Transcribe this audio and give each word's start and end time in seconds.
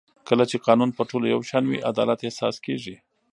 کله 0.27 0.43
چې 0.49 0.57
قانون 0.67 0.89
پر 0.97 1.05
ټولو 1.11 1.25
یو 1.33 1.41
شان 1.49 1.63
وي 1.67 1.79
عدالت 1.91 2.19
احساس 2.23 2.55
کېږي 2.65 2.95